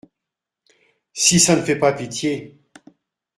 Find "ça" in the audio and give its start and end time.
1.39-1.55